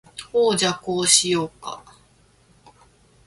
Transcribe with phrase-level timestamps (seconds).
[0.33, 1.83] ほーじゃ、こうしようか？